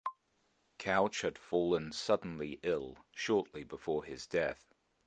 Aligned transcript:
Couch 0.79 1.21
had 1.21 1.37
fallen 1.37 1.91
suddenly 1.91 2.59
ill 2.63 2.97
shortly 3.13 3.63
before 3.63 4.03
his 4.03 4.25
death. 4.25 4.73